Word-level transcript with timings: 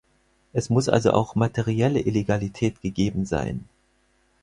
Es 0.51 0.71
muss 0.71 0.89
also 0.89 1.11
auch 1.11 1.35
materielle 1.35 1.99
Illegalität 1.99 2.81
gegeben 2.81 3.27
sein. 3.27 3.69